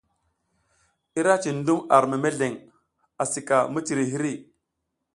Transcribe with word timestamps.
Ira 1.19 1.35
cin 1.43 1.57
dum 1.65 1.79
ar 1.95 2.03
membeleng 2.11 2.55
asi 3.23 3.41
ka 3.47 3.57
miciri 3.73 4.05
hiri. 4.11 4.33